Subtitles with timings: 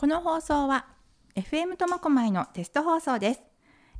[0.00, 0.86] この放送は
[1.34, 3.40] FM 苫小牧のテスト放送です。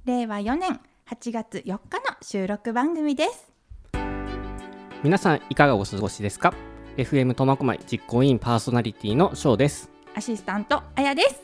[0.04, 0.78] 令和4年
[1.10, 1.78] 8月4日の
[2.22, 3.52] 収録番組です。
[5.02, 6.54] 皆さんいかがお過ごしですか
[6.96, 9.90] ？FM 苫小牧実行委員パーソナリティの翔です。
[10.14, 11.42] アシスタントあやです。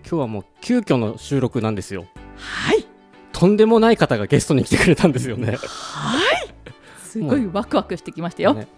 [0.00, 2.04] 今日はもう急遽の収録なんですよ。
[2.36, 2.86] はい。
[3.32, 5.52] とんでもない方がゲストに来てくれたんですよね。
[5.52, 6.48] はい。
[7.02, 8.68] すごいワクワクしてきましたよ、ね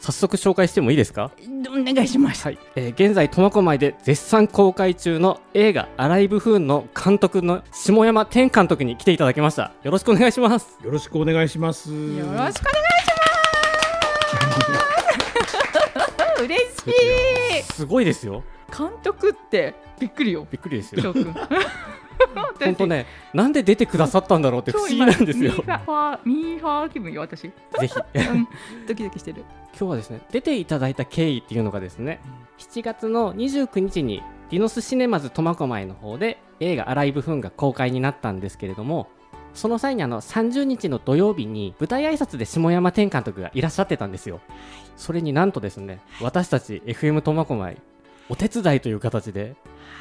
[0.00, 1.30] 早速紹介してもいいですか？
[1.68, 2.44] お願いします。
[2.44, 9.72] はい、えー現在苫小牧で絶賛公開中の映画「アライブフーン」の監督の下山天監督に来ていただきました。
[9.82, 10.78] よろしくお願いします。
[10.82, 11.90] よろしくお願いします。
[11.90, 12.80] よろしくお願いしま
[16.40, 16.42] す。
[16.42, 16.66] 嬉し
[17.60, 18.42] いすごいですよ。
[18.76, 20.46] 監督ってびっくりよ。
[20.50, 21.12] びっくりですよ
[22.60, 25.52] 本当ねなんで出てくださったんだろうって不思議なんですよ。
[25.52, 27.42] ミーファーミーー気分よ私。
[27.42, 27.94] ぜひ。
[28.30, 28.48] うん。
[28.86, 29.44] ドキドキしてる。
[29.78, 32.20] 今日はですね出ていただいた経緯っていうのがですね
[32.58, 39.08] 7月の29日にディノスシネマズ苫小牧の方で映画「アライブフン」が公開になったんですけれども
[39.54, 44.40] その際にあの30日の土曜日に舞台挨拶で下山天監督がいらっしゃってたんですよ。
[44.96, 47.76] それになんとですね私たち FM 苫小牧
[48.28, 49.56] お手伝いという形で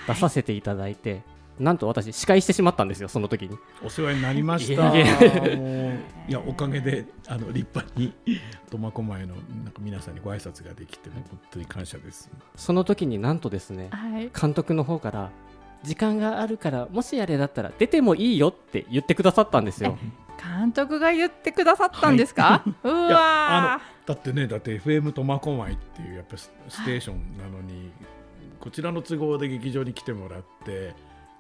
[0.08, 1.24] 出させていただいて、
[1.60, 3.58] なんと私司会してしまったんですよその時に。
[3.84, 4.96] お世話になりました。
[4.96, 8.14] いやおかげであの立派に
[8.70, 9.38] 苫小牧のなん
[9.72, 12.30] か皆さんにご挨拶ができて本当に感謝です。
[12.56, 14.32] その時になんとですねはい。
[14.40, 15.32] 監督の方から
[15.84, 19.98] 時間があるからもしあれだったら出てもいいよって言ってくださったんですよ。
[20.40, 27.92] 監督が言ってくださったんですか、 ういやわだってねだって FM 苫小牧っていうやっぱスステーションなのに
[28.60, 30.96] こちらの都合で劇場に来てもらって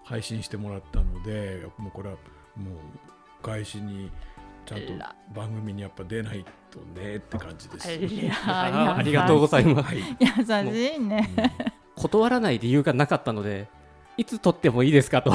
[0.09, 2.15] 配信してもらったのでもうこれは
[2.55, 4.09] もう返しに
[4.65, 4.93] ちゃんと
[5.39, 7.91] 番組にやっぱ出ないとねって感じです。
[7.93, 9.87] いやあーありがとうございます。
[9.87, 10.03] はい。
[10.19, 11.29] 優しいね
[11.95, 13.67] 断らない理由がなかったので
[14.17, 15.31] いつ撮ってもいいですかと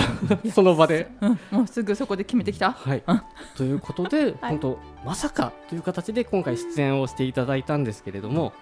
[0.53, 1.09] その場で。
[1.21, 2.73] うんもうすぐそこで決めてきた。
[2.73, 3.03] はい。
[3.07, 3.23] うん、
[3.57, 8.53] ということで、本当まさかという形で今回出演をしていただいたんですけれども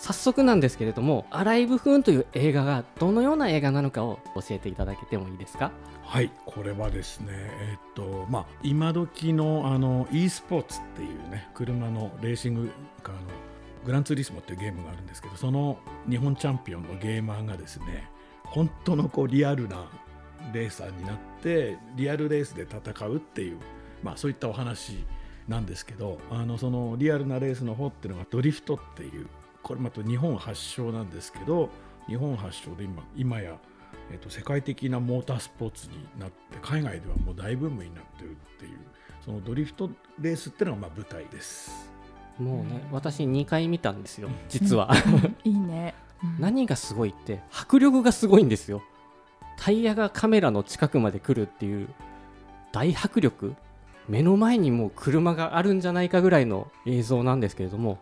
[0.00, 5.72] 早速なんですけれども「アライブフーン」という映画がどのような映画なのかを教えていただけてもいいですか？
[6.02, 12.70] はい、これはですね、えっと、まあ、今時のあの e スポーツっていうね、車のレーシング
[13.02, 13.20] カーの
[13.84, 15.76] グランツーリスモっていうゲームがあるんですけど、その
[16.08, 18.08] 日本チャンピオンのゲーマーがですね、
[18.44, 19.90] 本当のこうリアルな
[20.54, 23.58] レーサーになって、リアルレースで戦うっていう、
[24.02, 25.04] まあ、そういったお話
[25.46, 29.26] なんですけど、あのそのリアルなレースの方っていうのがドリフトっていう、
[29.68, 31.68] これまた日本発祥なんですけど、
[32.06, 33.58] 日本発祥で今今や
[34.10, 38.78] えっと世界的なモータースポーツになって海外ではもう大ブームになってるっていう
[39.22, 41.90] そのドリフトレースっていうのがまあ舞台です。
[42.38, 44.90] もうね私2回見たんですよ実は。
[45.44, 46.36] いいね、うん。
[46.40, 48.82] 何がすごいって迫力がすごいんですよ。
[49.58, 51.88] タイヤがカメラの近くまで来るっていう
[52.72, 53.54] 大迫力。
[54.08, 57.98] 目の前にもう車があるんじゃないかぐらいの映像なんですけれども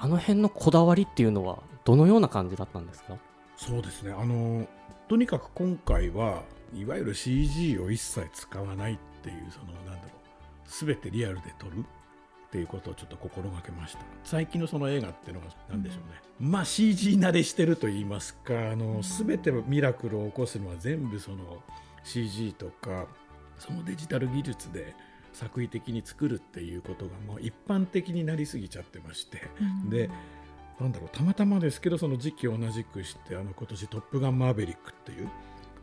[0.00, 3.16] あの辺のこだわりっていうのはどのような感じだったんですか？
[3.56, 4.12] そうですね。
[4.12, 4.66] あの
[5.08, 6.42] とにかく今回は
[6.74, 14.00] いわゆる CG を一切使わないっていうそのなんだろう全てリアルで撮るっていうことをちょっと心がけました。
[14.24, 21.62] 最近のその映画っていうのが何でしょうね、まあ CG 慣れしてると言いますかあの全てミラクルを起こすのは全部その
[22.04, 23.06] CG とか
[23.58, 24.94] そのデジタル技術で
[25.38, 29.42] 作為的に作るっていうことがもう一般的になりすぎちゃってまして、
[29.88, 30.10] で
[30.80, 35.28] なんだろうたまたまですけどその時期を同じくしてあの今年「トップガンマーヴェリック」っていう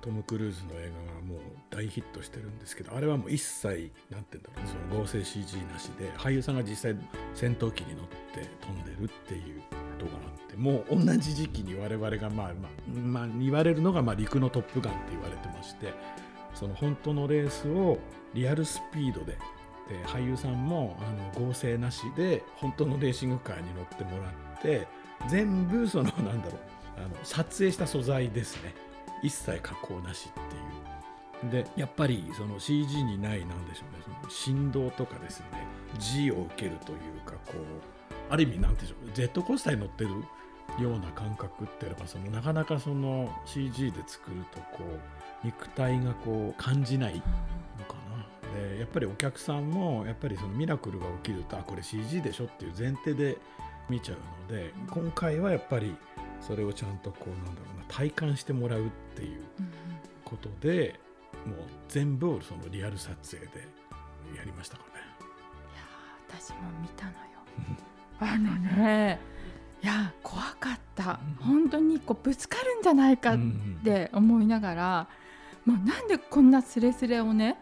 [0.02, 1.40] トム・クルーズの映画がもう
[1.70, 6.96] 大ヒットしてるんですけどあれはもう一切なんて言うんだろうその合成 CG なしで俳優さんが実際
[7.34, 9.68] 戦闘機に乗って飛んでるっていうこ
[10.00, 15.94] とがあってもう同じ時期に我々がまあまあ、まあ、言われるのがまあ陸のトップガンって言われてまして
[16.54, 17.98] その本当のレースを
[18.36, 19.38] リアルスピードで
[19.88, 24.88] で俳優さんもあの合成なしで本当のレーシングカーに乗ってもらって
[25.30, 26.60] 全部そのなんだろう
[26.98, 28.74] あの撮影した素材ですね。
[29.22, 30.86] 一切加工なしっていう。
[31.52, 35.46] でやっぱりその CG にないなんでしょうねその振動とかですね
[36.00, 40.10] G を受けるというかこうある意味なんでしょうジェットコースターに乗ってる
[40.82, 44.84] ような感覚っていうのがそのなかなかその CG で作るとこ
[45.44, 47.22] う肉体がこう感じない
[48.56, 53.38] でやっぱりお客さんもやっぱりそのミラクルが起きるとあこれ CG でしょっていう前提で
[53.90, 55.96] 見ちゃうので今回はやっぱり
[56.42, 59.42] それをちゃんとこうなんだろうな体感してもらうっていう
[60.24, 61.00] ことで
[61.46, 61.58] もう
[61.88, 63.68] 全部をそのリアル撮影で
[64.36, 64.90] やりましたかね。
[66.28, 67.18] 私も見たのよ。
[68.20, 69.20] あのね
[69.84, 71.20] いや怖かった。
[71.40, 73.38] 本当にこうぶつかるんじゃないかっ
[73.84, 75.08] て思いながら、
[75.66, 77.58] もうなんでこんなスレスレをね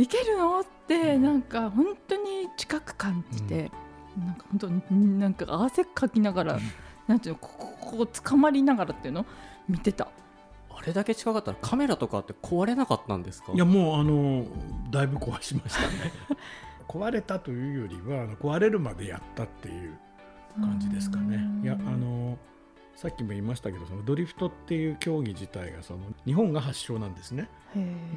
[0.00, 3.70] いけるのってなんか本当に近く感じて、
[4.16, 4.58] うん、なんか本
[4.88, 6.60] 当になんか汗かきながら、うん、
[7.06, 9.26] なんていうのここここ捕まりながらっていうの？
[9.68, 10.08] 見てた。
[10.70, 13.52] あれだけ近かったらカメラとかって壊れなかったんですか？
[13.52, 14.46] いやもうあの
[14.90, 16.12] だいぶ壊しましたね。
[16.88, 19.96] 壊れたというよりは壊れるまでやったっていう
[20.56, 21.38] 感じですかね。
[21.62, 22.38] いやあの
[23.00, 27.48] さっきも言いましたけどそのドリフトっていう競技自体がその日本が発祥なんですね。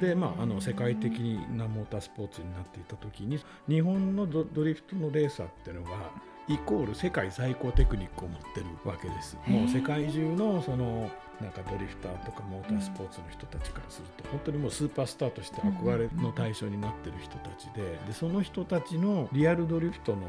[0.02, 1.20] でまああの世界的
[1.56, 3.40] なモータースポーツになっていた時に
[3.70, 6.12] 日本のドリフトのレーサーっていうのが
[6.50, 9.38] イコール世界最高テクニックを持ってるわけです。
[9.48, 11.10] もう世界中のその
[11.40, 20.24] なんかドリフターとかモータースポーツの人たちからすると、本当にもうスーパースターとして憧れの対象になってる人たちででその人たちのリアルドリフトの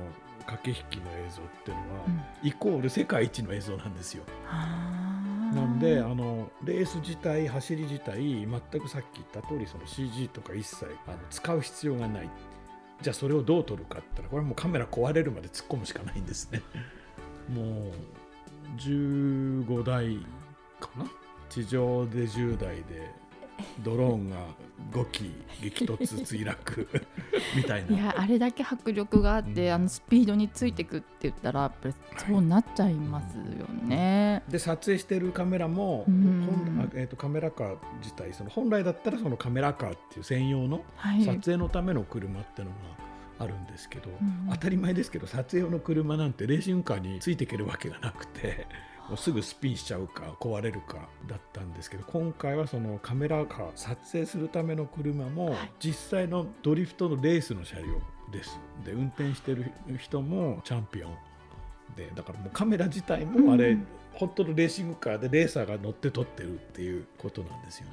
[0.47, 4.25] 駆け引きの映像っていうのは、イコール世界一の映像なんですよ。
[5.55, 12.31] なんであのレース自体走り自体全くさっき言った通りその CG とか一切あの使う必要がない。
[13.03, 16.63] じゃあそれをどう撮るかって言ったらこれはもうカメラ壊れるまで突っ込むしかないんですね。
[17.53, 17.93] もう
[18.79, 20.19] 15台
[20.81, 21.07] かな？
[21.51, 23.13] 地上で10台で
[23.83, 24.37] ドローンが
[24.93, 26.89] 5機激突墜落
[27.57, 27.97] みたいな。
[27.97, 34.43] いやあれだけ迫力があって、うん、あのスピードについていくって言ったらやっぱりそうなっちゃいますよね。
[34.49, 40.85] で撮影してるカメラも、うん、えーと、カメラカー自体その本来だったらそのカメラカーっていう専用の
[41.25, 43.05] 撮影のための車っていうのが、
[43.37, 44.11] あるんですけど、
[44.51, 48.67] 当たり前ですけど撮影用の車なんてレーシングカーについていけるわけがなくて
[49.17, 57.85] すぐスピンしちゃうか壊れるかだったんですけど今回はそのカメラカー撮影するための車も実際のドリフトのレースの車両
[58.33, 58.59] です。
[58.85, 61.17] で運転してる人もチャンピオン
[61.97, 67.93] でだからもうカメラ自体もあれ、うん、本当のレーシングカーでレーサーが乗って撮ってるっていうことなんですよね。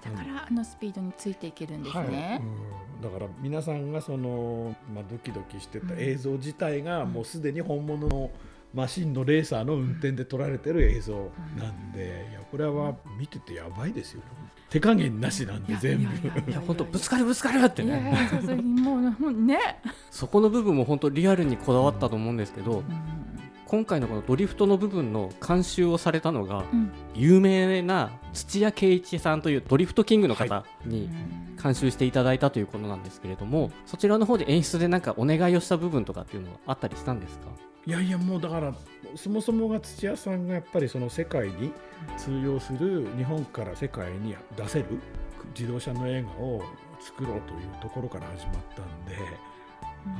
[0.00, 2.40] だからあのスピードについていけるんですね、はい。
[2.40, 8.30] うん、だから皆さんがその、まあ、ドキドキしてた映像自体がもうすでに本物の
[8.74, 14.22] マシンのレーサーの運転で撮られてる映像なんで、いやこれは見ててやばいですよ、
[14.68, 16.50] 手加減なしなんで全部。
[16.50, 18.14] いや本当ぶつかるぶつかるってね。
[18.62, 18.96] も
[19.28, 19.58] うね。
[20.10, 22.82] そこの部分も本当リアルにこだわったと思うんですけど、
[23.66, 26.64] 今回のこのドリフトの部分の監修をされたのが、
[27.14, 31.10] 有名な土屋圭一さんというドリフトキングの方に
[31.62, 37.46] 監修していただいたということなんですけれども、そちらの方で演出で何かお願いをした部分とかっていうのはあったりしたんですか？
[37.86, 38.74] いやいやもうだから
[39.16, 41.72] そもそもが土屋さんがやっぱりその世界に
[42.18, 44.86] 通用する日本から世界に出せる
[45.58, 46.62] 自動車の映画を
[47.00, 49.16] 作ろうというところから始まったんで、
[50.04, 50.14] あの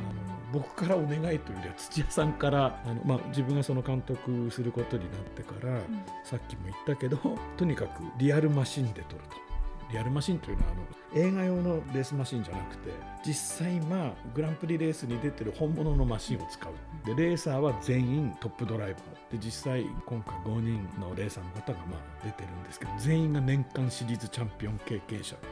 [0.52, 5.78] 僕からお願いというよりは土屋さんからあの、まあ、自分がその監督することになってから、
[6.24, 7.18] さっきも言ったけど
[7.58, 9.47] とにかくリアルマシンで撮ると。
[9.90, 12.90] リアルマシンというのはあの映画用のレースマシンじゃなくて
[13.24, 16.72] 実際まあグランプリレースに出てる本物のマシンを使う。
[17.06, 19.38] でレーサーは全員トップドライバー。
[19.38, 25.46] で実際今回5人のレーサーの方がまあ出てるんですけど全員が年間シリーズチャンピオン経験者って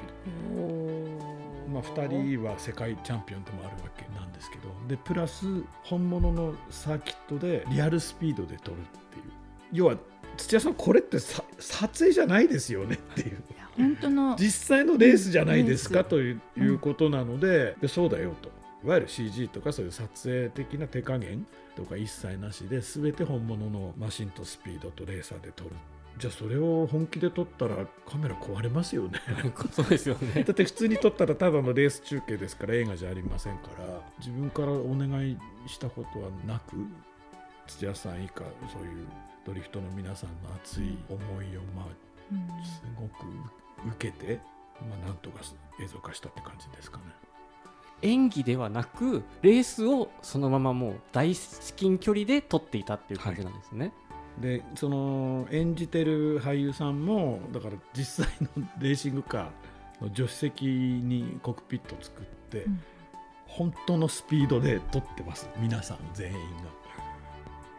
[0.50, 1.36] いう。
[1.68, 2.06] まあ、2
[2.38, 4.68] 人は世界チャンピオンでもあるわけなんですけど。
[4.86, 5.46] でプラス
[5.82, 9.24] 本物のサーキットでリアルスピードで撮るっていう。
[9.72, 9.96] 要は
[10.36, 11.42] 土屋さんこれって撮
[11.98, 13.42] 影じゃないですよねっていう
[13.76, 18.50] 本当の実際のレースじゃないですかということなのででそうだよと。
[18.84, 25.70] いわゆる CG とかそういう撮影的な手加減とか一切なしで全て本物のマシンとスピードとレーサーで撮る。
[26.18, 29.20] じゃあそれを本気で撮ったらカメラ壊れますよね。
[29.72, 30.44] そうですよね。
[30.46, 34.00] だって普通に撮ったらただのレース中継ですから映画じゃありませんから。
[34.18, 36.76] 自分からお願いしたことはなく
[37.66, 39.06] 土屋さん以下そういう
[39.44, 43.26] ドリフトの皆さんの熱い思いをまあすごく
[43.84, 44.40] 受けて、
[44.88, 45.40] まあ、なんとか
[45.82, 47.04] 映像化したって感じですかね。
[48.02, 53.86] 演技ではなくレースをそのままもう大至近距離で撮っていたっていう感じなんですね。
[53.86, 53.92] は
[54.40, 62.82] い、でその演じてる俳優さんもだから実際のレーシングカーの助手席にコックピットを作って、うん、
[63.46, 66.85] 本当のスピードで撮ってます皆さん全員が。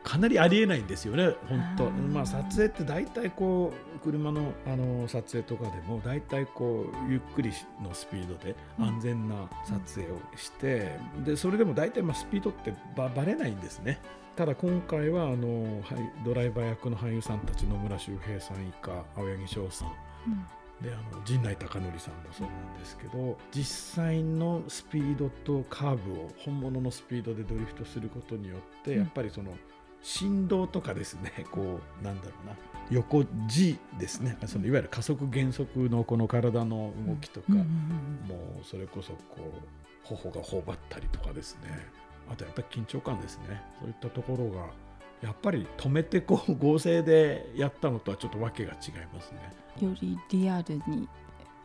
[0.08, 7.52] かなりありえないんですよね、本当、まあ、撮影って大体こう車のあの撮影とかでも大体こうゆっくり
[7.84, 14.00] のスピードで安全な撮影をして、うん、でそれでも大体まあスピードってばばれないんですね。
[14.38, 15.84] ただ今回はあの
[16.24, 19.90] ドライバー役の俳優さんたち野村周平さん以下青柳翔さん、
[20.28, 20.46] うん。
[20.88, 29.52] であの陣内孝則さんもそうなんですけど実際のスピードとカーブを本物のスピードでドリフトすることによって、やっぱりその
[30.08, 32.56] 振動とかですね こうなんだろうな。
[32.90, 34.38] 横 G ですね。
[34.46, 37.66] そのいわゆる加速減速のこの体の動きとか、も
[38.62, 39.20] うそれこそこ
[40.06, 41.86] う頬が頬張ったりとかですね。
[42.32, 43.62] あとやっぱり緊張感ですね。
[43.82, 44.68] そういったところが
[45.22, 49.54] やっぱり止めてこう合成でやったのとはちょっと訳が違いますね。
[49.86, 51.10] よりリアルに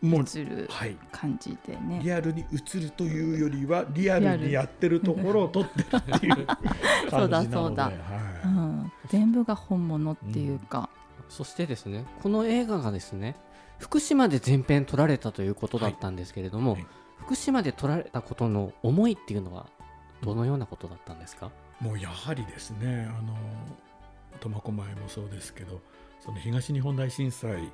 [0.02, 0.68] 映る
[1.12, 7.10] 感じでね、はい、リアルに映るというよりはリアルにやってるところを撮ってるっていう感じなので。
[7.10, 7.94] そうだそうだ、はい。
[8.44, 10.90] うん、全部が本物っていうか、
[11.20, 13.36] うん、そしてですねこの映画がですね
[13.78, 16.90] 福島で全編撮られたということだったんですけれども、はいはい、
[17.20, 19.66] 福島で撮られたことの思いっていうのは
[20.22, 21.50] どのようなことだったんですか？
[21.80, 23.36] もうやはりですねあの
[24.40, 25.80] 苫小牧もそうですけど
[26.20, 27.72] その東日本大震災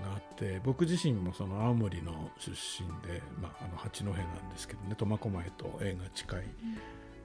[0.00, 4.14] があって僕自身もその青森の出身で、まあ、あの八戸なん
[4.50, 6.44] ですけどね苫小牧と縁が近い、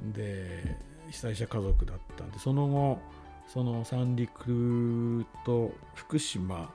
[0.03, 0.77] うん、で
[1.09, 2.99] 被災者家族だったんでその後
[3.47, 6.71] その三陸と福島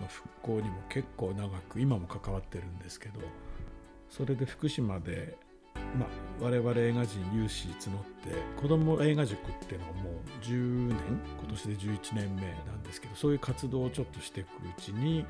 [0.00, 3.20] の復興にも結構長く今も関わってるんですけど
[4.08, 5.36] それで福島で
[5.98, 6.08] まあ、
[6.40, 10.96] 我々映画人有志募って子ども映画塾っていうのはもう10年
[11.38, 15.24] 今年で11年目なんですけどそういう活動をちょっとしていくうちに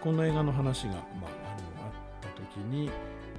[0.00, 2.90] この映画の話が、まあ、あのあった時に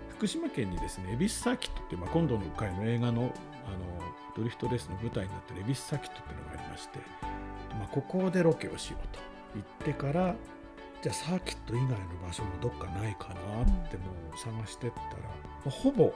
[0.09, 3.31] 福島県にですね恵比寿サーキットっていう、まあ、今度の回の映画の
[3.65, 3.85] あの
[4.35, 6.99] ドリフトレースの舞台になってる恵比寿サーキットっていうのがありまして、
[7.71, 9.19] まあ、ここでロケをしようと
[9.55, 10.35] 言ってから
[11.01, 14.03] じゃあサーキット以外の場所もどっかないかなっても
[14.33, 16.11] う探してったら、ほぼ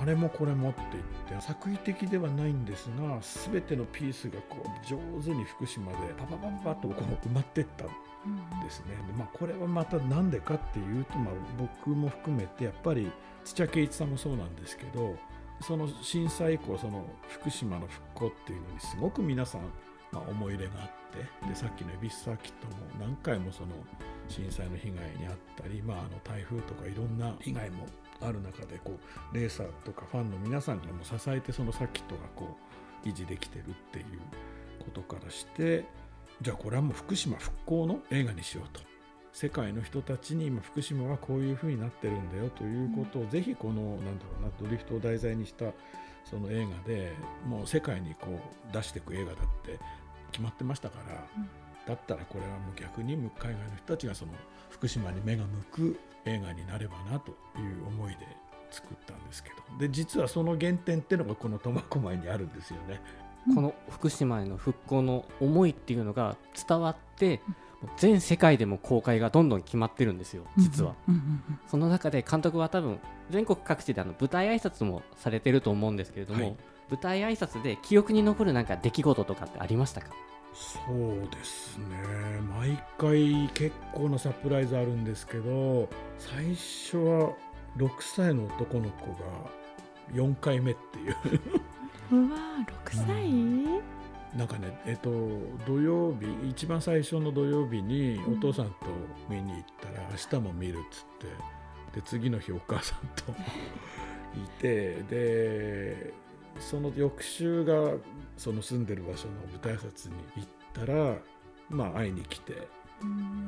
[0.00, 0.80] あれもこれもって
[1.28, 3.18] 言って作為的ではないんですが
[3.52, 7.88] 全てのピースがこう上手に福島でパパパパッとこう埋まっていったん
[8.64, 8.96] ですね。
[9.06, 13.10] でまあ、これはまた何でかっていうと、まあ、僕も含めてやっぱり
[13.44, 15.16] 土屋圭一さんもそうなんですけど
[15.60, 19.62] その震災以降その福島の復興っていうのにすごく皆さん、
[20.12, 20.88] まあ、思い入れがあっ
[21.42, 23.68] てでさっきの恵比寿サーキットも何回もその
[24.28, 27.86] 震災の被害に遭ったり、まあ、あの台風とかいろんな被害も
[28.22, 28.98] ある中でこ
[29.32, 32.56] うレーサーとかファンの皆さんがもう支えてそのサーキットがこ
[33.04, 34.04] う維持できてるっていう
[34.78, 35.84] ことからして
[36.42, 38.90] じゃあこれはもう福島復興の映画にしようと。
[39.32, 45.66] 世界の人たちに今福島はこういうふうになってるんだよということを、うん、ぜひこのなんだろうなドリフトを題材にした
[46.24, 47.12] その映画で
[47.46, 49.78] もう世界にこう出していく映画だって
[50.32, 51.48] 決まってましたから、うん、
[51.86, 54.32] だったらこれはもう逆に海外の人たちがその
[54.70, 58.26] 福島に目が向く映画になればなという思いで
[58.70, 59.56] 作ったんですけど。
[59.78, 63.00] で実はその原点っていうのがこの苫小牧にあるんですよね。
[63.54, 66.36] この福島への復興の思いっていうのが
[66.68, 67.40] 伝わって
[67.96, 70.94] 全世界でも公開がどんどん決まってるんですよ実は、
[71.66, 72.98] その中で監督は多分
[73.30, 76.56] 全国各地であの舞台挨拶もされてると思うんですけれども、はい、
[76.90, 80.08] 舞台挨拶で記憶に残るなんか出来事とかってありましたか？
[80.52, 81.96] そうですね。
[82.58, 85.88] 毎回結構なサプライズあるんですけど
[86.18, 87.32] 最初は
[87.76, 89.60] 6歳の男の子が
[90.12, 91.16] 4回目っていう。
[92.12, 92.38] うわ
[92.84, 93.64] 6歳、うん、
[94.36, 95.10] なんかねえっと
[95.66, 98.74] 土曜日一番最初の土曜日にお父さんと
[99.28, 103.32] 見に行ったら、うん、明日も見るっつってで次の日お母さんと
[104.36, 106.12] いてで
[106.60, 107.94] その翌週が
[108.36, 111.16] その住んでる場所の舞台挨拶に行ったら、
[111.68, 112.68] まあ、会いに来て。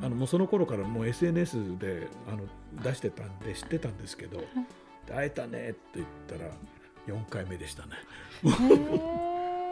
[0.01, 2.39] あのもうその頃からもう SNS であの
[2.83, 4.43] 出してたんで知ってたんですけど
[5.07, 6.49] 「会えたね」って言ったら
[7.05, 7.91] 4回目でしたね。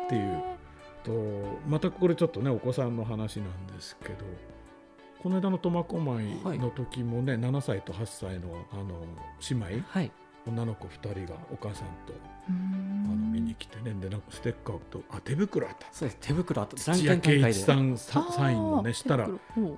[0.06, 0.44] っていう
[1.04, 4.26] とまたこれちょっとねお子さんの話なんですけど
[5.22, 6.24] この間の苫小牧
[6.60, 9.06] の時もね、はい、7歳と8歳のあの
[9.50, 10.12] 姉妹、はい、
[10.48, 12.14] 女の子2人がお母さんと
[12.48, 13.94] あの見に来てね。
[14.00, 16.18] でなんかステッカーとあ手袋あったそうです。
[16.22, 19.30] 手袋あった土屋圭一さんサインのねしたら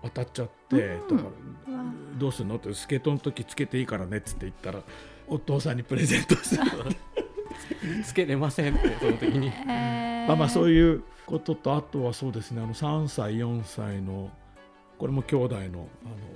[0.04, 1.24] 当たっちゃってだか
[1.68, 1.84] ら
[2.18, 2.56] どうするの？
[2.56, 4.82] ってスケートの時つけていいからねっつって言ったら
[5.28, 6.58] お父さんにプレゼントして
[8.04, 9.50] つけれませんってその時に、
[10.28, 12.62] まあまあそういうこととあとはそうですね。
[12.62, 14.30] あの3歳4歳の
[14.98, 15.88] これも兄弟のあの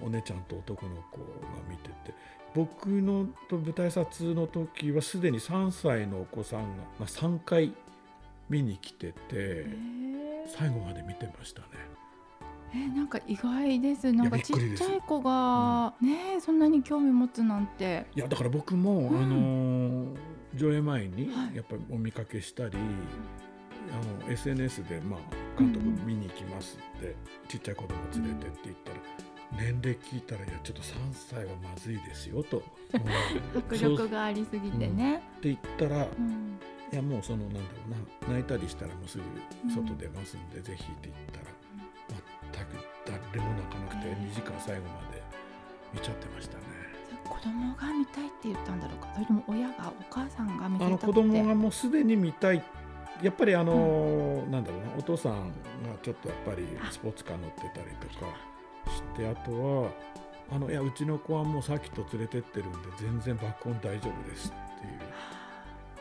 [0.08, 1.26] お姉ちゃんと男の子が
[1.70, 2.14] 見てて
[2.58, 6.66] 僕の舞台撮の時はすでに3歳のお子さんが、
[7.00, 7.72] まあ、3回
[8.50, 9.68] 見に来てて
[10.48, 11.68] 最後まで見てましたね。
[12.74, 14.12] えー、なんか意外です。
[14.12, 18.08] なんかちっちゃい子が、うん、ねそんなに興味持つなんて。
[18.16, 20.06] いやだから僕も、うん、あの
[20.56, 22.86] 上映前にやっぱりお見かけしたり、はい、
[24.24, 25.20] あの SNS で、まあ、
[25.60, 27.16] 監督見に行きますって、うん、
[27.50, 32.62] ちっちゃい子供連れてって言ったら、年齢聞いたらいやちょっと3歳はまずいですよと。
[33.56, 36.60] 迫力がありすぎてね、うん、って言ったら、うん、
[36.92, 37.66] いやもうそのなんだろ
[38.28, 38.34] うな。
[38.34, 39.24] 泣いたりしたらもうすぐ
[39.74, 41.46] 外出ますんで、ぜひって言ったら
[42.54, 45.22] 全く誰も泣かなくて2時間最後まで
[45.94, 46.64] 見ちゃってましたね。
[47.24, 49.10] 子供が見たいって言ったんだろうか。
[49.14, 52.64] それとも親がお母さんが見たあの子供がもうすでに見たい。
[53.22, 54.88] やっぱりあの、うん、なんだろうな。
[54.98, 55.54] お父さんが
[56.04, 58.28] ちょっとやっぱりスポーツカー乗ってたりとか
[58.88, 59.92] してあとは
[60.50, 65.00] あのいやうちの子はもうさっきと連れてってるんで全然爆音大丈夫ですっていう。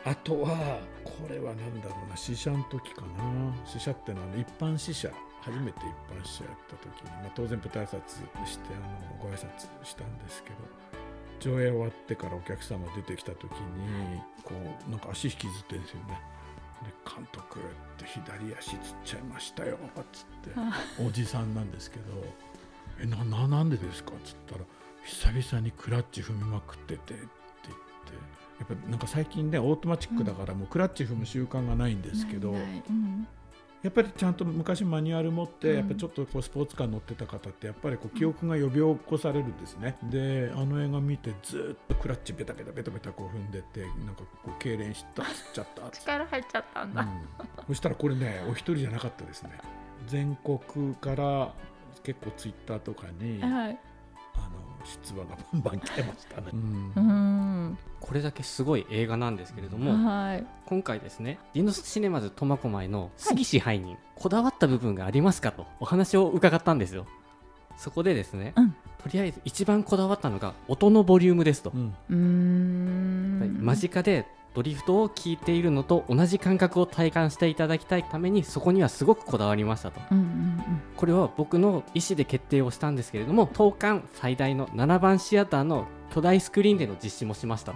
[0.05, 3.53] あとはこれは何だろうな死者の時かな。
[3.65, 7.99] 死者ってのは一般死者初めて一般死者やった時に、まあ、当然舞台挨拶
[8.45, 10.55] してあのご挨拶したんですけど
[11.39, 14.53] 上映終わってからお客様出てきた時にこ
[14.87, 16.19] うなんか足引きずってるんですよね。
[16.83, 17.63] で監督っ
[17.97, 20.51] て左足つっちゃいましたよっつって。
[21.05, 22.23] おじさんなんですけど
[22.99, 24.61] 「えなななんでですか?」っつったら
[25.03, 27.33] 「久々にクラッチ踏みまくってて」って言って
[28.59, 33.27] やっぱなんか最近ねオートマチックだからもうクラッチ踏む習慣がないんですけど、うん。
[33.83, 39.97] やっぱりちゃんと昔マニュアル持って、やっぱちょっとこうスポーツカー乗ってた方ってやっぱりこう記憶が呼び起こされるんですね。
[40.03, 45.89] であの映画見てずっとクラッチベタベタベタベタこう踏んでてなんかこう痙攣したっちゃった。
[45.91, 49.51] 力入っちゃったんだ、うん、そしたらこれねお一人じゃなかったですね。
[50.07, 51.53] 全国から
[52.07, 53.77] 結構ツイッターとかに、はい、
[54.33, 56.47] あの出話がバンバン来てましたね。
[56.53, 57.77] うん。
[57.99, 67.05] これだけすごい映画なんですけれども、はい、今回ですねディノスシネマズ苫小牧の杉支配人、はい、こだわった部分がありますかとお話を伺ったんですよ。
[67.75, 71.73] そこでですね、うん、とりあえず一番こだわったのが音のボリュームですと、
[72.09, 74.25] うん、間近で
[74.57, 87.75] ドリフトを聞いているのと同じ感覚を体感していただきたいためにそこにはすごくこだわりましたと、うんうんうん、これは僕の意思で決定をしたんですけれども東館最大の7番シアターの巨大スクリーンでの実施もしました、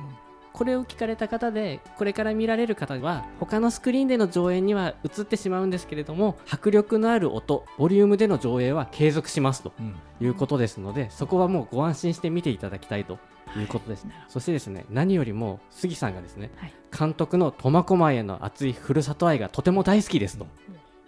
[0.53, 9.71] これを聞かれた方でこれから見られる方は他のスクリーンでの上映には映ってしまうんですけれども迫力のある音ボリュームでの上映は継続しますと
[10.19, 13.19] いうことですので、そこはもうご安心して見ていただきたいと
[13.59, 20.47] いうことです、ね、そしてですね何よりも杉さんがですね、はい、監督の苫小牧への熱いふるさと愛がとても大好きですと、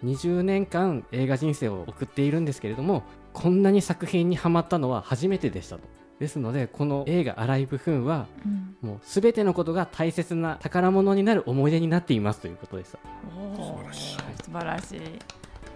[0.02, 3.02] うん、20年間映画人生を送っているんですけれども
[3.32, 5.82] こんなに作品にはまったのは初めてでしたと。
[6.20, 12.98] ですのでこの映画「アライブ・フンは」うん、もう全てのことが大切な宝物になる思い出になっていますということでした
[13.56, 14.18] 素晴らしい。
[14.44, 15.00] 素晴らしい。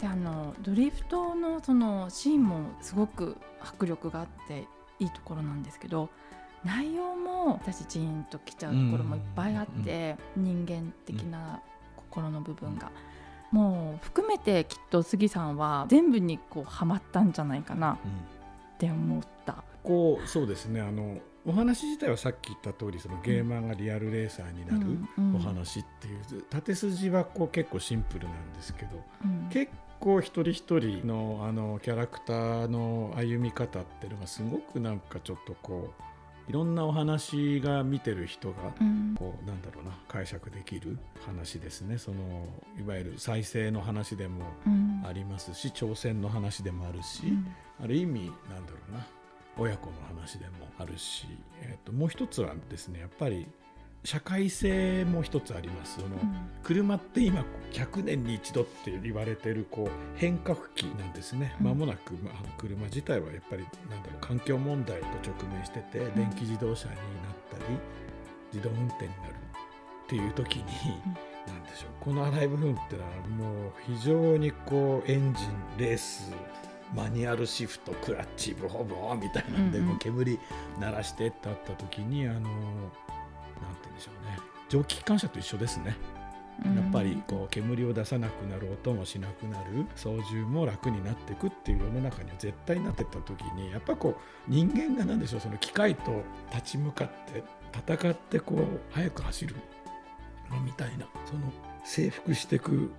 [0.01, 4.67] であのドリフトのそのシーンもすごく迫力があって
[5.01, 6.09] いいところなんですけど
[6.65, 11.63] 内容も私ジーンときちゃうところもいっぱいあって、人間的な
[11.97, 12.91] 心の部分が。
[13.51, 17.93] もう含めてきっと杉さんは全部にこうハマったんじゃないかな。
[17.93, 19.65] って思った。
[19.83, 20.81] こうそうですね。
[20.81, 24.99] あのお話自体はさっき言った通りそりゲーマーがリアルレーサーになる
[25.35, 36.03] お話っていう、うんうん、縦筋はこう結構シンプルなんですけど、うん、結構一人一人のあのキャラクターの歩み方っていうのがすごくなんかちょっとこう
[36.49, 38.57] いろんなお話が見てる人が
[39.17, 41.99] こう、なんだろうな解釈できる話ですね。
[41.99, 42.47] その
[42.79, 44.45] いわゆる再生の話でも
[45.07, 47.35] ありますし、挑戦の話でもあるし、
[47.83, 49.07] ある意味なんだろうな
[49.59, 51.27] 親子の話でもあるし、
[51.61, 53.47] えー、ともう一つはですねやっぱり
[54.05, 55.97] 社会性も一つあります。
[55.97, 56.17] その、
[56.63, 61.55] 車って今100年に一度って言われてるこう変革期なんですね。
[61.61, 67.05] まもなく、まあ、車自体はやっぱりなんだろう環境問題と直面してて電気自動車になっ
[67.51, 67.79] たり
[68.53, 69.35] 自動運転になる
[70.07, 70.65] っていう時に、
[71.47, 71.91] 何でしょう。
[72.01, 76.33] このアライブフンってのはもう非常にこうエンジンレース
[76.95, 80.39] マニュアルシフトクラッチブホブホみたいなんで、もう煙
[80.81, 82.49] 鳴らしてってあった時にあのな
[83.67, 84.39] んて言うんでしょうね。
[84.69, 85.97] 蒸気機関車と一緒ですね。
[86.65, 89.87] やっぱりこう煙を出さなくなる音もしなくなる。
[89.95, 97.45] 操縦も楽になっていくっていう世の中には絶対なってった時にやっぱこう人間が何でしょうその機械と立ち向かって
[97.95, 99.55] 戦ってこう速く走る
[100.65, 101.53] みたいなその
[101.85, 102.91] 征服していく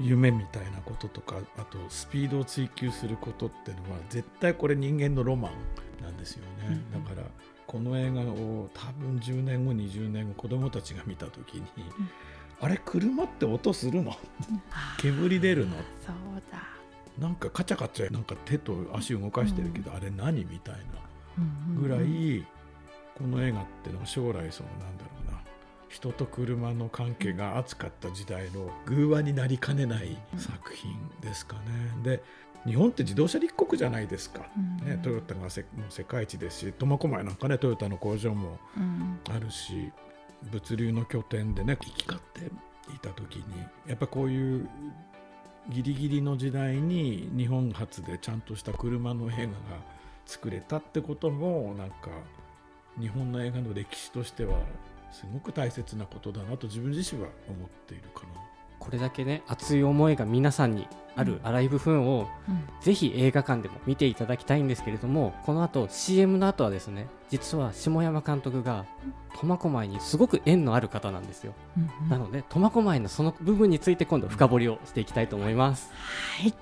[0.00, 7.26] 夢みたいなこととかあとスピードを追求することっていうのは絶対これ人間のロマンなんですよね、うん、だから
[7.66, 12.08] この映画を多分10年後20年後子供たちが見た時に、うん、
[12.60, 14.16] あれ車って音するの？
[14.98, 15.76] 煙出るの？
[16.04, 16.62] そうだ。
[17.18, 20.80] なんかカチャカチャなんか手と足動かしてるけど、うん、あれ何みたいな
[21.80, 22.44] ぐらい、
[23.16, 25.38] この映画ってのは将来そのなんだろうな。
[25.88, 31.60] 人と車の関係が熱かった時代の偶話になりかねない作品ですかね。
[32.02, 32.22] で
[32.66, 38.58] 日本って自動車立国じゃないですか、うん、ね、トヨタがせもう世界一ですし苫小牧なんかねトヨタの工場も
[39.30, 39.92] あるし、
[40.42, 43.44] うん、物流の拠点でね行き交っていた時に
[43.86, 44.68] やっぱこういう
[45.70, 49.48] ギリギリの時代に日本初でちゃんとした車の映画が
[50.26, 51.94] 作れたってこともなんか
[53.00, 54.58] 日本の映画の歴史としては
[55.10, 58.53] すごく大切なことだなと自分自身は思っているかな。
[58.84, 68.84] これだけね熱い思いが皆さんにあるアライブフンを、うん、ぜひ映画館でも見ていただきたいんですけれどもこの後 CM の後はですね実は下山監督が
[69.36, 75.90] 苫小牧にすごく縁のある方なんですよ、うんうん、なので苫小牧のその部分について今度深掘りをしていきたいと思います。
[76.40, 76.54] はい。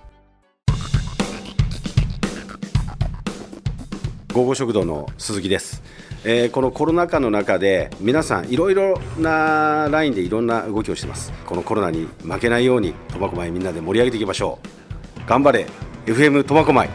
[4.32, 5.82] 午後食堂の鈴木です
[6.24, 11.32] えー、このコロナ禍の中で皆さんいろいろなラインでいろんな動きをしてます。
[11.44, 15.28] このコロナに負けないように苫小牧みんなで盛り上げていきましょう。
[15.28, 15.66] 頑張れ
[16.06, 16.88] FM 苫小牧。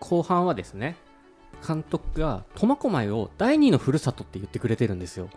[0.00, 0.96] 後半はですね
[1.66, 5.28] 監督が苫小牧を第二のふるさとって言ってくれてるんですよ。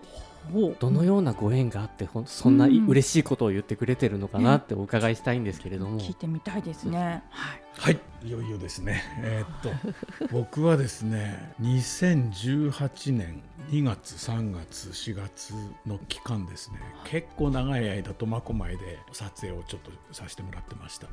[0.80, 7.24] どのようなご縁があってほんそんな嬉しいことを言ってくれてるのかなってお伺いしたいんですけれども、聞いてみたいですね。
[7.30, 9.04] はい、はい、いよいよですね。
[9.22, 15.54] えー、っと 僕はですね2018年2月3月4月
[15.86, 16.80] の期間ですね。
[17.06, 21.08] 結構長い間苫小牧で撮影をちょっとさせてもらってました。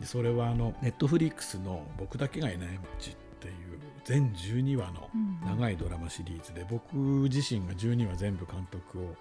[0.00, 3.54] でそれはあのネットフリックスの「僕だけがいない街」っていう
[4.04, 5.08] 全12話の
[5.46, 9.14] 長いドラマシリーズで、僕自身が12話全部監督を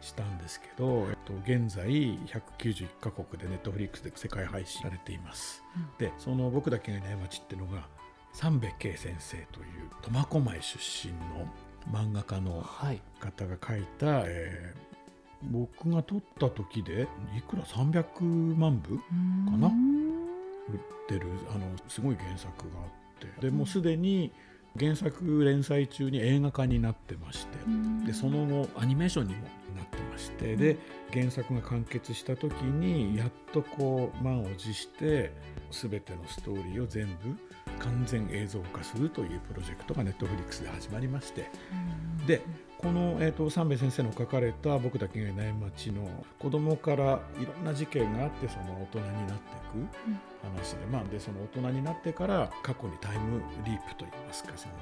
[0.00, 7.88] したんですけど、えっと、現在191カ国でネットフリックスで世界配信されています、うん、でその「僕だけがいない街」っていうのが
[8.32, 9.66] 三部圭先生という
[10.02, 11.48] 苫小牧出身の
[11.90, 12.62] 漫画家の
[13.18, 19.02] 方が書いた、はい、えー、僕が撮った時でいくら？300万部か
[19.56, 19.68] な？
[20.68, 20.78] 売っ
[21.08, 22.97] てるあのすごい原作があって。
[23.26, 23.40] って。
[23.40, 24.32] でもうすでに
[24.78, 27.58] 原作連載中に映画化になってまして。
[28.06, 29.42] でその後アニメーションにも
[29.76, 30.56] なってまして。
[30.56, 30.76] で
[31.12, 35.32] 原作が完結した時にやっとこう満を持して
[35.70, 37.36] 全てのストーリーを全部
[37.78, 41.50] 完全映像化するというプロジェクトがネットフリックスで始まりまして。
[42.26, 42.42] で
[42.78, 49.88] この、えーと、三瓶先生の書かれた「僕だけがいない街」の子供からいろんな事件があってその大人になっていく
[50.42, 54.74] 話で,、まあ、でその大人になってから過去にタイムリープといいますかその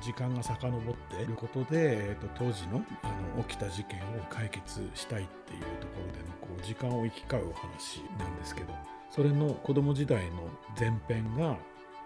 [0.00, 8.72] 時間が遡っていることで、えーと、当時のあの起きた事件を解決したいっていうところでのこう時間を行き交うお話なんですけど
[9.10, 11.56] それの子供時代の前編が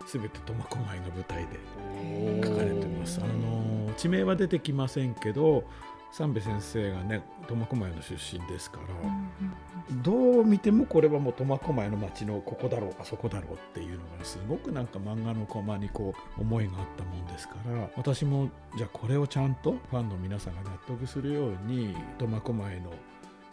[0.07, 3.21] 全て苫小牧の舞台で書かれてます。
[3.23, 5.65] あの地名は出てきませんけど
[6.11, 22.93] 三部先生がね苫小牧の出身ですから、どう見てもこれはもう苫小牧の町のここだろうあそこだろうっていうのがすごくなんか漫画のコマにこう思いがあったもんですから私もじゃあこれをちゃんとファンの皆さんが納得するように苫小牧の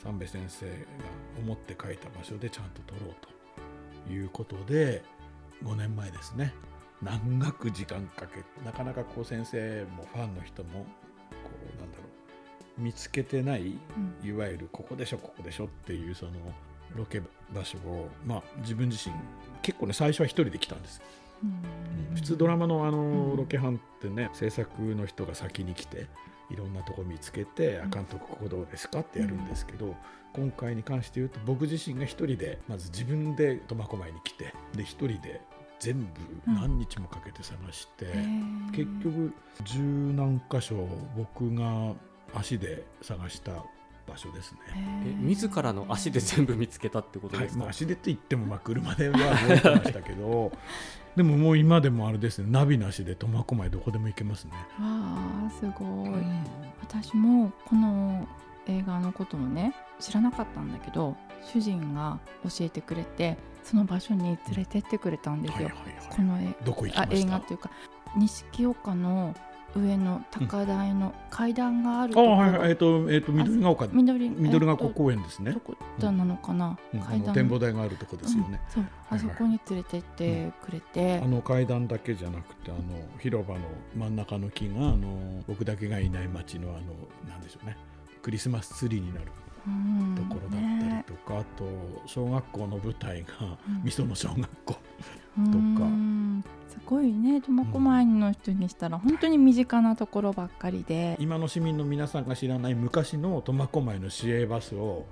[0.03, 0.73] 三部先生が
[1.39, 3.15] 思って書いた場所でちゃんと撮ろう
[4.07, 5.03] ということで
[5.63, 6.53] 5年前ですね。
[7.03, 10.85] 長く時間かけなかなかこう先生もファンの人も
[11.43, 12.03] こうなんだろ
[12.77, 13.79] う見つけてない、
[14.23, 16.31] いわゆるここでしょここでしょっていうその
[16.95, 17.21] ロケ
[17.53, 19.15] 場所を、まあ、自分自身
[19.61, 21.01] 結構ね最初は一人で来たんです。
[21.43, 26.07] うん、普通ドラマのあのロケハンってね、制作の人が先に来て
[26.51, 29.95] いろんなとこ見つけて「あ監督ここどうですか?」ってやるんですけど、
[30.33, 35.41] 今回に関して言うと僕自身が一人でまず自分で苫小牧に来てで一人で
[35.79, 36.07] 全部
[36.45, 39.33] 何日もかけて探して、うん、結局
[39.63, 40.87] 十何箇所
[41.17, 41.93] 僕が
[42.33, 43.65] 足で探した
[44.07, 44.59] 場所ですね。
[45.05, 50.51] え自らの足で全部見つけたってことですか、はい、足でって言ってもまあ車では動いてましたけど
[51.15, 54.51] でももう今でもあれですねナビなしで苫小牧どこでも行けますね。
[54.53, 56.43] わあすごい、うん、
[56.81, 58.27] 私もこの
[58.67, 65.69] 映画のことをね知らなかったんだけど主人が教えてくれてその場所に連れてってくれたんですよ。
[66.09, 66.55] この映
[67.25, 67.69] 画っていうか
[68.15, 69.35] 錦岡の
[69.75, 73.87] 上の高台の階段があるところ、うん、あはいえっ、ー、とえっ、ー、と緑が丘。
[73.87, 75.51] 緑緑が丘公園ですね。
[75.51, 77.33] どこだなのかな、うん、階段。
[77.33, 78.59] 展望台があるとこですよね。
[78.69, 78.85] そう。
[79.09, 82.81] あそこに連れてってくれて、あの階段だけじゃなくてあの
[83.19, 83.61] 広場の
[83.95, 86.79] 真ん中の木があの僕だけがいない町のあの
[87.29, 87.77] なんでしょうね。
[88.21, 89.27] クリスマスツリーになる
[90.15, 91.65] ところだったりとか、ね、あと
[92.05, 94.75] 小学校の舞台がみその小学校
[95.35, 95.41] と
[95.81, 95.87] か。
[96.69, 105.05] すごいね苫小牧の人にしたら本当に身近なところばっかりで、今の市民の皆さんが知らない昔の苫小牧の市営バスを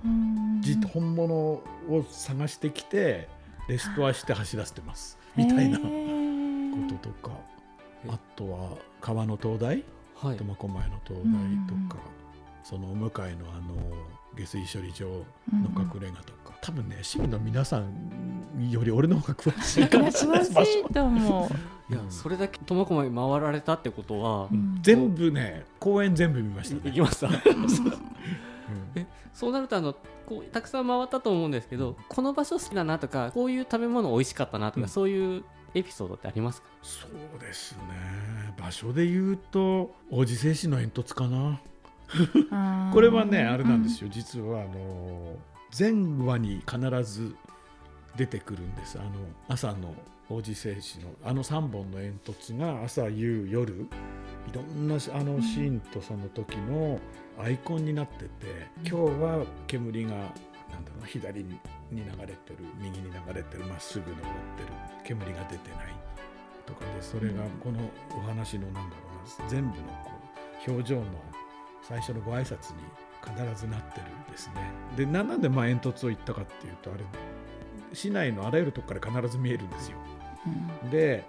[0.94, 1.64] 本物を
[2.10, 3.30] 探してきて
[3.68, 5.18] レストアして走らせてます。
[5.36, 5.86] みたいなこ
[7.02, 7.32] ととか。
[8.08, 9.84] あとは川の灯台？
[10.16, 10.38] はい。
[10.38, 11.24] 苫小牧の灯台
[11.68, 12.02] とか、
[12.64, 13.74] そのお向かいのあの
[14.38, 15.24] 下水処理場の
[15.76, 20.12] 隠れ家とか、多分ね市民の皆さんより俺の方が詳しいかも。
[20.12, 21.94] しれない詳しいと思う。
[21.94, 24.80] いやそれだけ苫小牧回られたってことは、うん。
[24.82, 26.82] 全部ね公園全部見ましたね。
[26.86, 27.28] 行きました。
[27.28, 29.08] うん。
[29.34, 34.88] そうなるとあのこうたくさん回ったと思うんですけどこの場所好きだなとかこういう食べ物美味しかったなとか、うん。
[34.88, 36.68] そういうエピソードってありますか？
[36.82, 38.54] そうですね。
[38.60, 41.60] 場所で言うと王子製紙の煙突かな
[42.94, 45.36] これはねあれなんですよ、実はあの
[45.78, 45.92] 前
[46.26, 47.36] 話に必ず
[48.16, 49.00] 出てくるんです。
[49.00, 49.10] あの
[49.48, 49.94] 朝の
[50.30, 57.00] 王子製紙のあの3本の煙突が朝夕夜いろんなあのシーンとその時の
[57.40, 58.30] アイコンになってて
[58.84, 61.60] 今日は煙がなんだろうな左に
[61.92, 64.70] 流れてる右に流れてるまっすぐ登ってる
[65.04, 65.96] 煙が出てない
[66.66, 67.80] とかでそれがこの
[68.16, 68.86] お話のなんだろ
[69.40, 70.12] うな全部のこ
[70.68, 71.04] う表情の
[71.82, 72.82] 最初のご挨拶に
[73.24, 74.56] 必ずなってるんですね。
[74.96, 77.04] でななんでまあ煙突を言ったかっていうとあれ
[77.94, 79.98] 市内のあらゆるところから必ず見えるんですよ。
[80.84, 81.26] うんで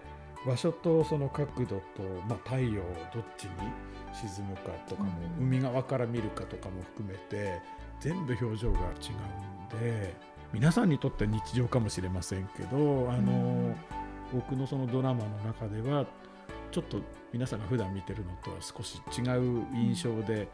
[0.47, 2.83] 場所とその角度と、まあ、太陽
[3.13, 3.51] どっちに
[4.15, 7.61] 沈むかとかも、うん海側から見るかとかも含めて
[8.01, 8.83] 全部表情が違
[9.75, 10.15] うんで
[10.53, 13.77] 皆さんにとっては日常かもしれませんけどあの、
[14.33, 16.07] 僕のそのドラマの中では
[16.71, 16.99] ちょっと
[17.33, 20.49] 皆さんが普段見てるのとは少し違う印象で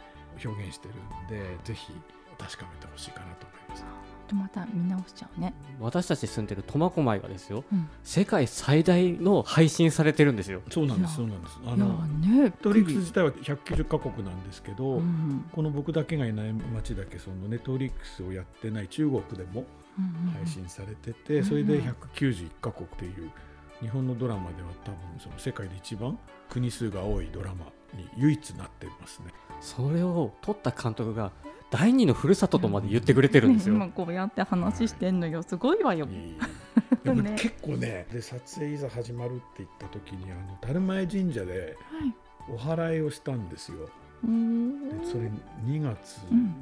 [0.44, 1.92] 表現してるんで、ぜひ
[2.38, 3.84] 確かめてほしいかなと思います。
[4.28, 5.54] でまた見直しちゃうね。
[5.78, 11.58] 私たち住んでる苫小牧がですようん世界最大の配信されてるんですよそうなんです、そうなんです。
[11.64, 12.28] あの、ね。
[12.42, 19.64] ネットフリックス自体は190カ国なんですけど、うんこの僕だけがいない街だけそのネットフリックスをやってない中国でも
[19.98, 23.30] うん配信されてて、うんそれで191カ国っていう
[23.80, 29.26] 日本のドラマでは多分その世界で一番国数が多いドラマに唯一なってますね。
[29.60, 31.32] それを撮った監督が
[31.70, 35.42] 第二のふるさととまで言ってくれてるんですよ、ね今こうやって話してんのよ。
[35.42, 36.06] すごいわよ。
[37.04, 42.14] でもね結構ねで撮影いざ始まるって言った時にあの樽前神社ではい。
[42.48, 43.88] お祓いをしたんですよ。
[44.24, 45.30] うーんでそれ
[45.64, 46.52] 2月の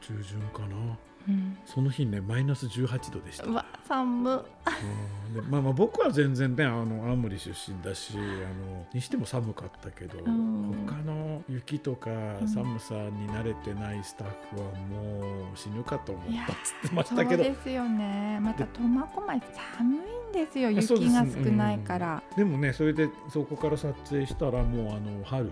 [0.00, 0.98] 中旬かな、うん
[1.66, 3.44] その日ねマイナス18度でした。
[3.44, 4.24] うわ寒
[5.48, 18.40] まあまあ僕は全然ねあの青森出身だしあのにしても寒かったけど、ん他の雪とかん寒さに慣れてないスタッフはもう死ぬかと思ったっつってましそうたけどですよね。
[18.40, 20.00] また苫小牧寒いん
[20.32, 20.70] ですよ。
[20.70, 22.22] 雪が少ないから。
[22.36, 25.50] でもねそれでそこから撮影したらもうあの春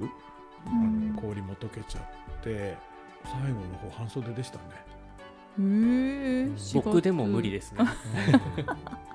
[0.66, 2.76] あうんの氷も溶けちゃって
[3.24, 4.97] 最後の方半袖でしたね。
[6.74, 7.80] 僕でも無理ですね。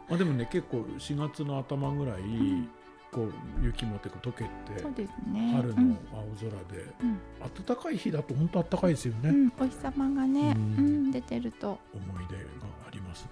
[0.09, 2.69] あでもね結構4月の頭ぐらい、ん
[3.11, 4.49] こう雪も結構溶けて
[4.81, 5.53] そうですね。
[5.55, 5.97] 春のうん。
[6.11, 7.19] 青空で、うん。
[7.65, 11.79] 暖かい日だと本当暖かいですよね、うん、お日様がね、ううんん、出てると。
[11.93, 12.41] 思い出が
[12.87, 13.29] ありますね。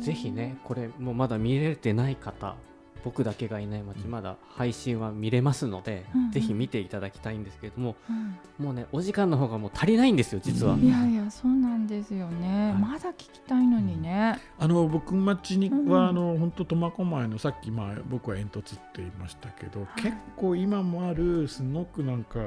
[0.00, 2.56] ぜひねこれもうまだ見れてない方
[3.04, 4.10] 僕だけがいない街、うん。
[4.10, 6.30] まだ配信は見れますので、うんうん。
[6.30, 8.64] ぜひ見ていただきたいんですけれどもうん。
[8.64, 12.72] もうねお時間の方がもう足りないんですよ実は、うんいやいや、そうなんですよね。
[12.72, 12.82] はい。
[12.82, 14.38] まだ聞きたいのにね。
[14.58, 16.08] あの僕町には、うん。
[16.08, 20.02] あの本当苫小牧のさっき、まあ、僕は煙突って言いましたけど、い。
[20.02, 22.38] 結構今もあるすごくなんか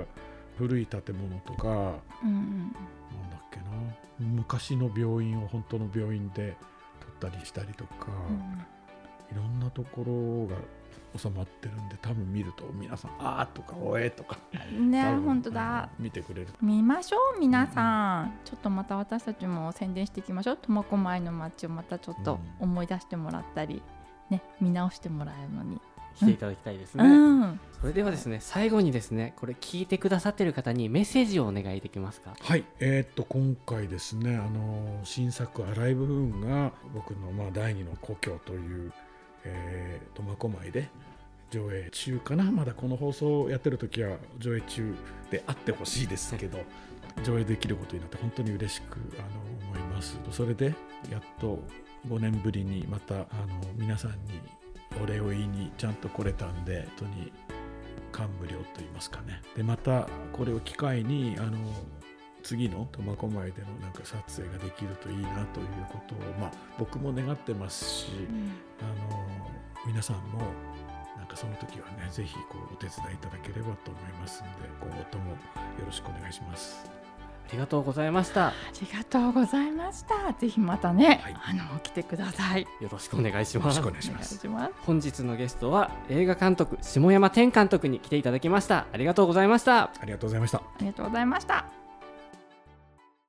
[0.57, 2.71] 古い建物とかなんうん
[3.31, 3.65] だっけな
[4.19, 6.55] 昔の病院を本当の病院で
[7.19, 8.65] 撮ったりしたりとか、うん。
[9.33, 10.61] いろんなところが
[11.17, 14.37] 収まってるんで多分見ると皆さん「あー」とか「おえ」とか
[14.71, 15.89] ね、本当だ。
[15.99, 20.57] 見てくれる見ましょう皆さん、ちょっとまた私たちも宣伝していきましょう。
[20.57, 23.81] 苫小牧の街をまたちょっと思い出してもらったり、
[24.29, 25.79] ね見直してもらえるのに、
[26.15, 27.59] 来ていただきたいですね、うん。
[27.79, 32.33] それではですね最後にですねこれ聞いてくださってる方にメッセージをお願いできますか？
[32.39, 38.91] はい、えーっと今回ですねあの新作「アライブ・フーン」が僕のまあ第二の故郷という
[39.45, 40.89] えー苫小牧で
[41.51, 42.51] 上映中かな。
[42.51, 44.95] まだこの放送をやってる時は上映中
[45.29, 46.59] であってほしいですけど
[47.23, 50.19] 上映できることになって本当に嬉しくあの思います。
[50.31, 50.73] それで
[51.11, 51.59] やっと
[52.07, 53.27] 5年ぶりにまたあの
[53.75, 54.17] 皆さんに
[55.01, 57.31] お礼を言いにちゃんと来れたんで本当に
[58.11, 59.41] 感無量と言いますかね。
[59.55, 61.57] でまたこれを機会にあの
[62.43, 68.07] 次の苫小牧でのなんか撮影ができるといいなということを、まあ、僕も願ってますし、
[68.81, 69.29] あの
[69.87, 70.39] 皆さんも
[71.17, 75.37] なんかその時はねぜひこうお手伝いいただければと思いますので今後ともよ
[75.85, 77.03] ろしくお願いします。
[77.53, 78.47] りがとうございました。
[78.47, 80.33] ありがとうございました。
[80.33, 81.35] ぜひまたね、はい。
[81.35, 82.67] あの来てください。
[82.81, 83.77] よろしくお願いします。
[83.77, 84.37] よろしくお願いします。
[84.37, 91.82] します本日のゲストは映画監督下山天監督に来ていただきましたありがとうございましたありがとうございましたありがとうございました